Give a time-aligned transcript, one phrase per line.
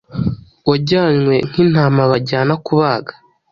[0.69, 3.13] wajyanywe nk’intama bajyana kubaga,